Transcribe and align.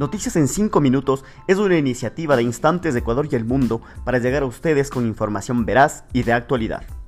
Noticias 0.00 0.34
en 0.36 0.48
5 0.48 0.80
minutos 0.80 1.26
es 1.46 1.58
una 1.58 1.76
iniciativa 1.76 2.34
de 2.34 2.42
Instantes 2.42 2.94
de 2.94 3.00
Ecuador 3.00 3.28
y 3.30 3.36
el 3.36 3.44
Mundo 3.44 3.82
para 4.02 4.16
llegar 4.16 4.44
a 4.44 4.46
ustedes 4.46 4.88
con 4.88 5.06
información 5.06 5.66
veraz 5.66 6.04
y 6.14 6.22
de 6.22 6.32
actualidad. 6.32 6.99